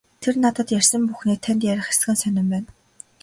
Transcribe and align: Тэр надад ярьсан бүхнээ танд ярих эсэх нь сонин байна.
Тэр 0.23 0.33
надад 0.43 0.67
ярьсан 0.79 1.01
бүхнээ 1.09 1.37
танд 1.43 1.61
ярих 1.71 1.87
эсэх 1.91 2.07
нь 2.11 2.21
сонин 2.21 2.47
байна. 2.51 2.69